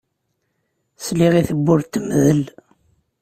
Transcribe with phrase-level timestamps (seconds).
[1.05, 2.41] Sliɣ i tewwurt temdel.